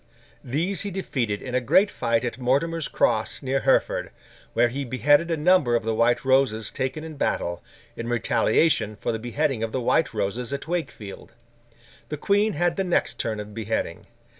[0.43, 4.09] These he defeated in a great fight at Mortimer's Cross, near Hereford,
[4.53, 7.61] where he beheaded a number of the Red Roses taken in battle,
[7.95, 11.33] in retaliation for the beheading of the White Roses at Wakefield.
[12.09, 14.07] The Queen had the next turn of beheading.